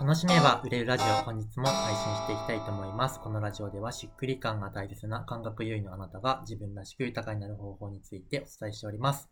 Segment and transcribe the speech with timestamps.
[0.00, 3.20] 楽しめば売れるラジオ本日も配信していきたいと思います。
[3.20, 9.28] このラジオではしっくり感が大切な感覚優位のあなたが自分らしく豊かになる方法についてお伝えしております。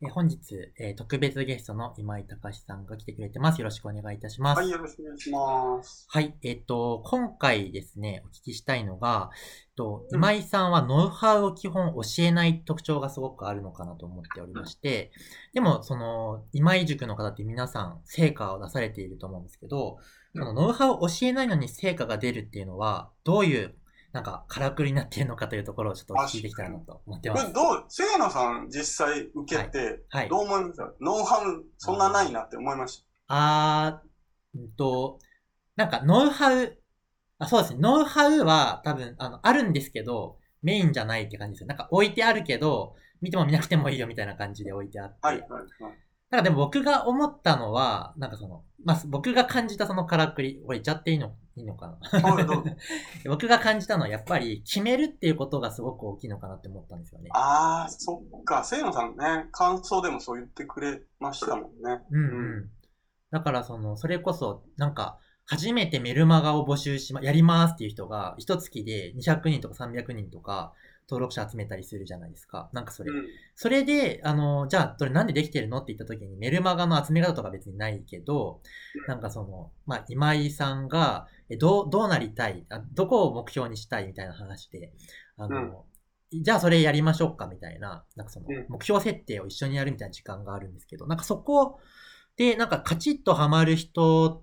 [0.00, 3.58] えー本日、えー特別ゲストの今井隆さんが来てくれてます。
[3.58, 4.60] よろしくお願いいたします。
[4.60, 6.06] はい、よろしくお願いします。
[6.08, 9.28] はい、えっ、と、今回ですね、お聞きしたいのが、
[9.76, 15.12] と、うん今井さんはノウハウを基本教えない特徴がすごくあるのかなと思っておりまして、
[15.52, 19.98] でも、その、今井塾の方って皆さん成果を出されていると思うんですけど、
[20.34, 23.74] そのノウハウを教えないのに成果が出るっていうのは、どういう、
[24.12, 27.52] なんか、からくりになっているのかというところをちょっと聞いていきたいなと思ってます。
[27.52, 30.38] どう、清野さん実際受けて、はいど。
[30.38, 35.18] う思いました、ノウハウそんなないなって思いましあー、うんと、
[35.76, 36.78] なんか、ノウハウ、
[37.38, 37.80] あ、そうですね。
[37.80, 41.66] ノウハウは多分、あの、あるんですけど、メインじゃないって感じですよ。
[41.66, 45.20] なんか置いてあるけど、見ても見なくてもいいよみたいな感じで置いてあって。
[45.20, 45.28] た。
[45.28, 45.64] はい、はい、はい。
[46.30, 51.98] なんかでも僕が思ったのは、なんかその、まあ、僕が感じたそのからくり、これ言っちゃっていいの、いいのかな
[53.28, 57.30] 僕が感じたのはやっぱり決めるっていうことがすごく大きいのかなって思ったんですよね。
[57.32, 58.64] あー、そっか。
[58.68, 62.02] 清野さんね、感想でもそう言ってくれましたもんね。
[62.10, 62.26] うんう
[62.60, 62.70] ん。
[63.30, 70.72] だからその、それこそ、なんか、初めてメルマガを募集しま、やりますっていう人が、一月で200人とか300人とか、
[71.08, 72.70] 登録者集めたりするじゃないですか。
[72.72, 73.12] なんかそれ。
[73.12, 73.26] うん。
[73.54, 78.62] それで、あの、じゃあ、それなんでできてるのって言った時に、メルマガの集め方とか別にないけど、
[79.06, 82.64] なんかその、まあ、今井さんが、え、どう、どうなりたい？
[82.70, 84.92] あどこを目標にしたいみたいな話で、
[85.36, 85.84] あの、
[86.32, 91.78] じゃあそれやりましょうかみたいな、なんかそのうん、目標設定を一緒にやるみたいな時間があるんですけど、なんかそこ
[92.36, 94.42] で、なんかカチッとハマる人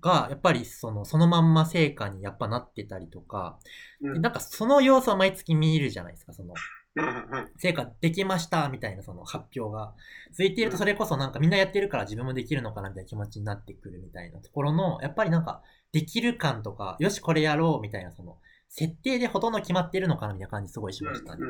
[0.00, 3.58] が、やっぱりその、そのまんま成果にやっぱなってたりとか、
[4.00, 4.22] うん。
[4.22, 6.54] なんかその様子を毎月見るじゃないですか、その、
[6.96, 9.92] うんうん成果できましたみたいなその発表が
[10.32, 21.40] ついているとうんそれこそなんかみんなやってるから自分もできるのかなみたいな気持ちになってくるみたいなところのやっぱりなんかできる感とかよしこれやろうみたいなその設定でほとんど決まってるのかなみたいな感じすごいしましたね。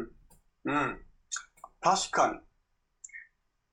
[0.64, 0.74] うん。
[0.74, 0.98] うん。
[1.80, 2.40] 確かに。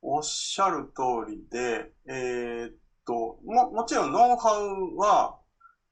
[0.02, 2.74] おっしゃる通りで、えーっ
[3.06, 5.38] と、も、もちろんノウハウは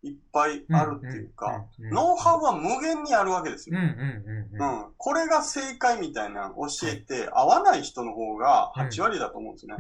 [0.04, 3.78] いっぱいあるっていうか、ノウハウは無限にあるわけですよ。
[3.80, 4.94] うん。
[4.98, 9.76] これが正解みたいなの教えて、合わない人の方が8割だと思うんですね。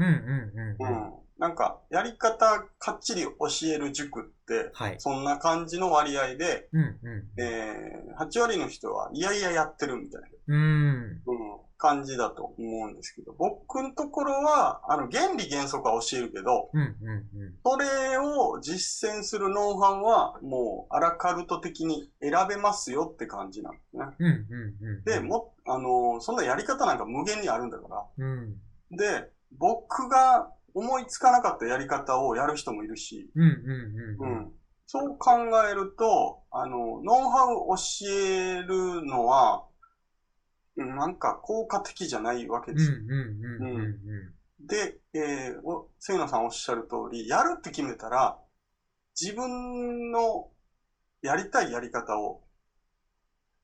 [0.80, 1.14] うん。
[1.41, 3.31] なんか、やり方かっちり教
[3.63, 4.96] える塾って、はい。
[5.00, 7.41] そんな感じの割合で、うんうん。
[7.41, 11.22] えー、8割の人は、いやいややってるみたいな、うん。
[11.25, 17.56] うん、感じだと思うんですけど、僕のところは、あの、原理原則は教えるけど、うんうんうん。
[17.66, 24.06] それを実践するノウハウは、もう、アラカルト的に選べますよって感じなんですね。
[24.19, 25.03] うんうんうん。
[25.06, 28.25] で、も、あの、そんなやり方なんか無限にあるんだから。
[28.25, 28.62] うん。
[28.91, 33.54] で、僕が思いつかなかったやり方をやる人もいるし、うんうんう
[34.20, 34.32] うん。
[34.48, 34.52] ん。
[34.86, 35.32] そう考
[35.70, 39.72] えると、あの、ノウハウを教えるのは、うん
[40.96, 42.92] なんか効果的じゃないわけうんです。
[45.14, 48.40] で、えー、お清野さんおっしゃる通り、やるって決めたら、
[49.20, 50.50] 自分の
[51.22, 52.44] やりたいやり方を、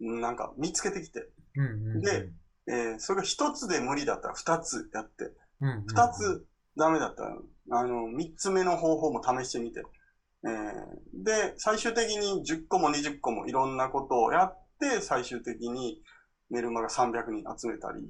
[0.01, 2.01] うんなんか見つけてきて、うんうんうん。
[2.01, 2.29] で
[2.68, 5.31] えー、それが一つで無理だったら二つやって、
[5.62, 6.45] うんうんうん、二つ
[6.77, 7.38] ダメだったら、
[7.71, 9.83] あの、三つ目の方法も試してみて、
[10.45, 16.01] えー、で、最終的に10個も20個もいろんなことをやって、最終的に
[16.49, 18.07] メルマが300人集めたり、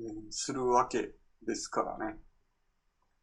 [0.00, 1.10] えーするわけ
[1.46, 2.16] ですからね。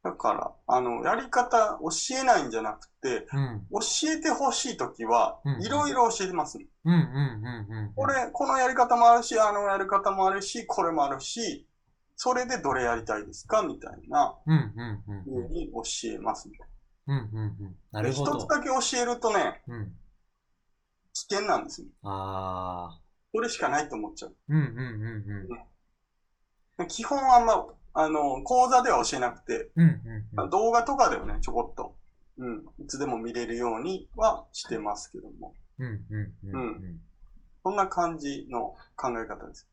[0.04, 3.68] だから、あの、やり方教えないんじゃなくて、うん。
[3.72, 7.94] 教えてほしいときはうん、いろいろ教えてます、ねうんうんうんうん。
[7.96, 11.66] これ、このやり方もあるし、あのやり方もあるし、これもあるし、
[12.16, 13.64] それでどれやりたいですか？
[13.64, 16.58] みたいなうんうんうんうに教えますね。
[17.08, 17.76] うんうんうん。
[17.92, 18.48] なるほど一つ。
[18.48, 19.96] だけ教えるとね、うん。
[21.14, 21.88] 危険なんですよ。
[22.04, 23.00] ああ。
[23.34, 24.36] それしかないと思っちゃう。
[24.50, 25.48] うんうん
[26.80, 29.86] うん基本あんま、あの、講座では教えなくて、うん。
[29.86, 30.02] うん
[30.36, 30.50] うんうん。
[30.50, 31.96] 動画とかではね、ちょこっと、
[32.38, 35.54] うん、いつでも見れるようにはしてますけども。
[35.78, 37.02] うんうんうんうん。
[37.64, 39.68] そんな感じの考え方です。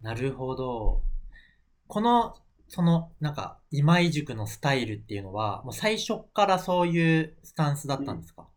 [0.00, 1.02] なるほど。
[1.92, 2.34] この、
[2.68, 8.48] その、なんか、今井塾のスタイルっていうのは、もう最初からそういうスタンスだったんですか？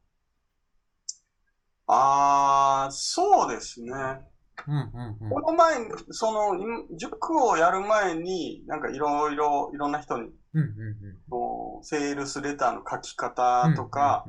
[1.87, 3.91] あー、そうですね。
[3.91, 5.29] うんうんうん。
[5.29, 10.69] この前に、その、い塾をやる前に、なんかいろいろ、いろんな人に、うんうん
[11.29, 13.17] こうセールスレターの書きうん。
[13.17, 14.25] 方とか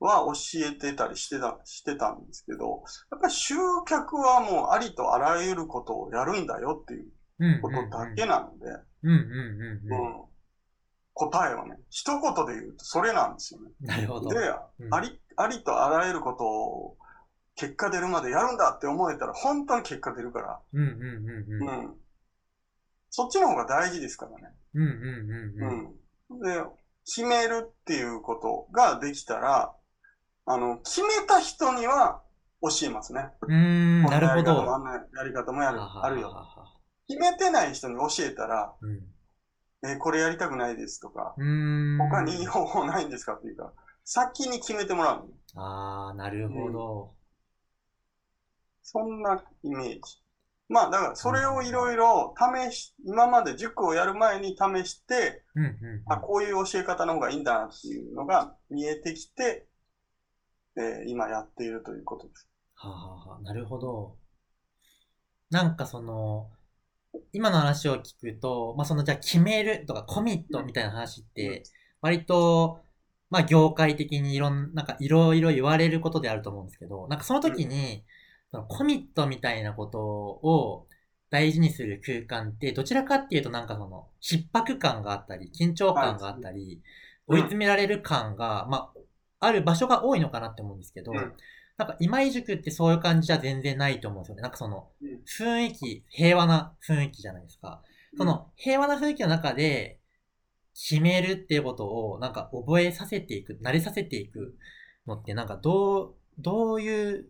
[0.00, 2.82] は教えてたりしてた、してたんですけど、
[3.12, 3.54] やっぱり集
[3.86, 7.13] 客はもうありとあらゆることをやるんだよっていううん。
[7.60, 8.66] ことだけなので。
[11.14, 13.70] 答えはね、一言で言うとそれなんですよね。
[13.80, 14.30] なるほど。
[14.30, 14.36] で、
[14.80, 16.96] うんあり、ありとあらゆることを
[17.54, 21.84] 結果出るまでやるんだって思えたら本当に結果出るから、うんうんうんうん。
[21.84, 21.94] うん。
[23.10, 24.54] そっちの方が大事ですからね。
[24.74, 24.96] うんうんう
[25.58, 26.38] んうん。
[26.38, 26.40] うん。
[26.42, 26.64] で、
[27.04, 29.72] 決めるっていうことができたら、
[30.46, 32.22] あの、決めた人には
[32.60, 33.28] 教えますね。
[33.42, 34.50] うーん、なるほど。
[34.50, 36.34] やり方もあんなやり方もやる、あるよ。
[37.08, 39.00] 決めてない人に教えたら、うん。
[39.86, 41.34] えーこれやりたくないですとか。
[41.98, 43.72] 他にいい方法ないんですかっていうか、
[44.04, 45.62] 先に決めてもらうの。
[45.62, 47.14] ああ、なるほど。
[48.82, 50.00] そんなイメージ。
[50.68, 52.34] まあ、だからそれをいろいろ
[52.68, 56.12] 試し、今まで塾をやる前に試して、うんうんうん。
[56.12, 59.66] あ、こういう教え方の方がいいんだなっていうのが見えてきて、
[60.76, 62.48] えー今やっているということです。
[62.76, 62.96] はあ、は
[63.26, 64.16] あはあ、なるほど。
[65.50, 66.50] なんかその、
[67.32, 71.64] 今の話を聞くと、まあそのじゃあ決めるとかコミットみたいな話って、
[72.00, 72.80] 割と、
[73.30, 78.04] まあ業界的にいろん、なんかいろいろ言われることであると思うんですけど、なんかその時に、
[78.50, 80.86] そのコミットみたいなことを
[81.30, 86.82] 大事にする空間って、どちらかっていうとなんかその、逼迫感があったり、緊張感があったり、
[87.26, 88.92] 追い詰められる感が、ま
[89.40, 91.32] あ、ある場所が多いのかなって思うんですけど、うん
[91.76, 94.42] なんか今井塾ってそういう感じじゃ全然ないと思うんですよね。
[94.42, 97.82] なんかそのうん雰囲気、平和な雰囲気じゃないですか。
[98.16, 99.98] その平和な雰囲気の中で
[100.74, 104.56] 決めるっていうことをなんか覚えさせていく、慣れさせていく
[105.06, 107.26] のってなんかどう、どういう、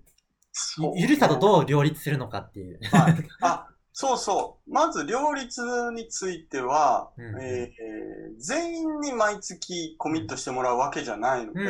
[0.97, 2.79] ゆるさとどう両立するのかっていう。
[2.91, 3.15] はい。
[3.43, 4.73] あ、そうそう。
[4.73, 5.63] まず両立
[5.93, 11.61] については、うんえー全員に毎月コミットしてもらうわけじゃないので。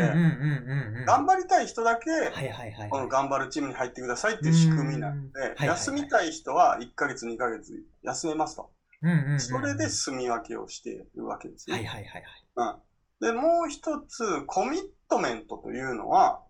[1.04, 2.88] 頑張りたい人だけ、はいはいはいはい。
[2.88, 8.70] この頑張るチームに入ってくださいっていう仕組みなので、休みたい人は1ヶ月2ヶ月休めますと。
[9.02, 11.76] うんうんうんうんそれで住み分けをしているわけですね。
[11.76, 12.22] はいはいはい
[12.56, 12.80] はい。
[13.20, 13.26] うん。
[13.26, 14.80] で、もう一つ、コミッ
[15.10, 16.40] トメントというのは、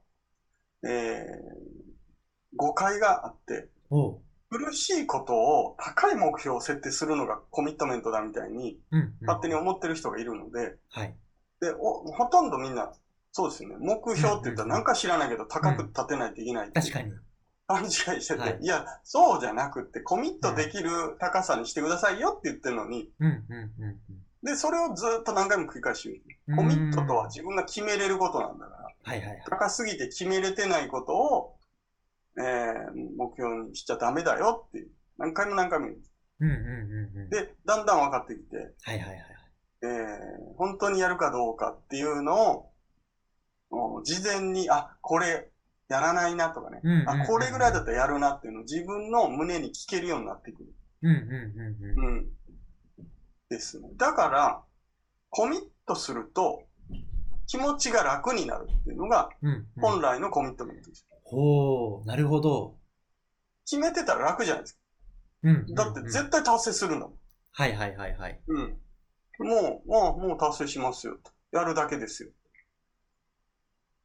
[0.87, 3.69] えー、誤解があって。
[4.51, 8.79] 苦しいことを高い目標を設定するのがコミットメントだみたいに。
[9.23, 11.17] 勝手に思ってる人がいるので、はい。
[11.61, 12.93] で、おほとんどみんな、
[13.33, 13.77] そうですよね。
[13.81, 17.13] 目標って言ったらなんか知らないけど高く立てないといけないいう確かに。
[17.67, 23.97] 勘違いしてて、はいい、や、そうじゃなくってコミットできる高さにしてくださいよって言ってるのに、うんうんうん
[24.45, 26.23] で、それをずっと何回も繰り返し。
[26.55, 29.43] コミットとは自分が決めれることなんだから、はいはいはい。
[29.49, 31.54] 高すぎて決めれてないことを、
[32.39, 34.91] えー、目標にしちゃダメだよっていう。
[35.19, 35.99] 何回も何回も言う。
[36.41, 37.31] うんうんうんうん。
[37.31, 38.63] で、だんだん分かってきて、は
[38.95, 39.19] いはいはい。
[39.83, 42.71] えー、本当にやるかどうかっていうのを、
[43.71, 45.51] お事前に、あ、これ
[45.89, 50.75] やらないなとかね、うんうんうんうんあ、これぐらいだったらやるなっていうのを自分の胸に聞けるようになってくる。
[51.03, 52.17] うんうんうんうん。
[52.17, 52.27] うん。
[53.49, 53.91] ですね。
[53.97, 54.63] だから、
[55.31, 56.65] コミットすると、
[57.47, 59.29] 気持ちが楽になるっていうのが、
[59.81, 61.07] 本来のコミットメントです。
[61.25, 62.77] ほう、なるほど。
[63.65, 64.81] 決めてたら楽じゃないですか。
[65.43, 65.75] うんうんうん。
[65.75, 67.19] だって絶対達成するんだもん。
[67.53, 68.41] はいはいはいはい。
[68.47, 68.79] うん。
[69.41, 71.19] もう、もう、もう達成しますよ。
[71.53, 72.31] やるだけですよ。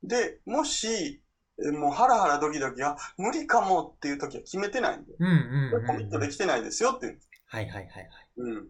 [0.03, 1.21] で、もし、
[1.61, 5.87] えもうハラハラドキドキ、あ、無理かもっていう時は決めてないんで、うんうんうんうん。
[5.87, 7.19] コミットできてないですよっていう。
[7.47, 8.07] はいはいはいはい。
[8.37, 8.67] うん。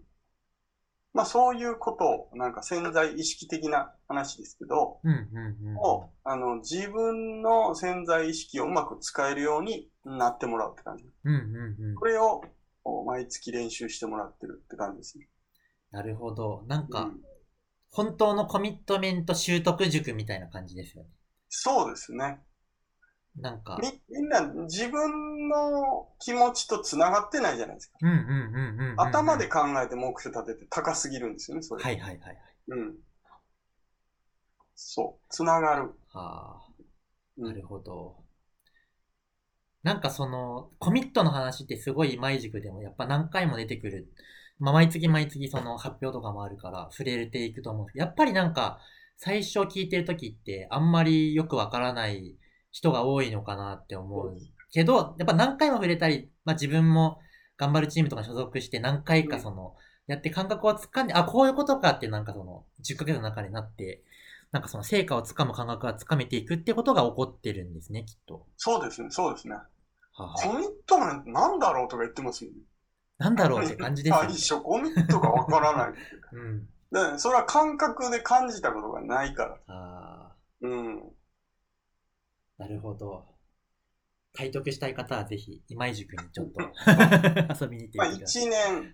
[1.14, 5.78] まあそういうことを、なんか潜在意識的な話ですけど、うんうんうん。
[5.78, 11.06] を、あの、自分の潜在意識をうまく使えるようになってもらうって感じ。
[11.24, 12.06] うんうんうんこ。
[12.06, 12.42] れを、
[12.84, 15.28] お毎月練習してもらってるって感じですね。
[15.92, 16.64] なるほど。
[16.68, 17.22] なんか、うん
[17.92, 21.10] 本当のコミットメント習得塾みたいな感じですよね。
[21.50, 22.40] そうですね。
[23.36, 27.98] なんか、み、みんな自分の気持ちと繋がってないじゃないですか。
[28.02, 29.02] うんうんうんうんうん。
[29.02, 31.84] 頭で考えて目標立てて高すぎるんですよね、それ。
[31.84, 32.38] はいはいはいはい。
[32.70, 32.96] うん。
[34.76, 35.26] そう。
[35.30, 35.94] 繋がる。
[36.12, 36.64] はあ。
[36.78, 36.90] うん
[37.40, 38.18] なるほど。
[39.82, 44.12] なんかその、コミットの話ってすごい今井塾でもやっぱ何回も出てくる。
[44.60, 48.80] まあ、毎月毎月その発表とかもあるから触れていくと思うんですけど、やっぱりなんか
[49.16, 52.36] 最初聞いてる時ってあんまりよくわからない
[52.72, 54.38] 人が多いのかなって思う
[54.72, 57.20] けど、やっぱ何回も触れたり、まあ自分も
[57.58, 59.76] 頑張るチームとかに所属して何回かその、
[60.08, 64.02] やって感覚をつかんで、あ、こういうことかってなんかその10ヶ月の中になって、
[64.52, 68.48] なんかその成果をつかむ感覚がつかめていくってことが起こってるんですね、きっと。
[68.58, 69.56] そうですね、そうですね。
[69.56, 69.64] は
[70.18, 72.58] あはコミットメントなんだろうとか言ってますよね。
[73.20, 74.58] なんだろうって感じですよね最。
[74.58, 75.94] 初コミットがわからない。
[76.34, 76.68] うん。
[76.92, 79.58] で、それは感覚で感じたことがないから。
[79.68, 81.04] ああ、うん。
[82.60, 83.26] なるほど。
[84.34, 86.62] 体得したい方はぜひ、今井塾にちょっと
[87.64, 88.44] 遊びに行ってまあ、みてください。
[88.44, 88.50] 1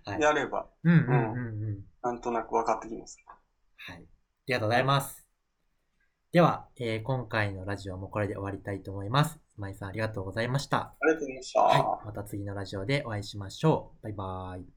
[0.06, 1.84] 年やれば、うんうんうんうん。
[2.02, 3.18] なんとなく分かってきます。
[3.76, 3.96] はい。
[3.96, 4.00] あ
[4.46, 5.26] りがとうございます。
[6.32, 9.38] では、えー今回のラジオもこれで終わりたいと思います。
[9.58, 10.96] 今井さんありがとうございました。
[11.00, 11.62] ありがとうございました。
[11.62, 12.06] はい。
[12.06, 14.02] また次のラジオでお会いしましょう。
[14.04, 14.75] バイバーイ。